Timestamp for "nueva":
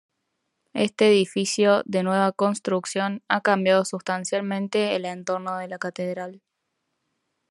2.01-2.31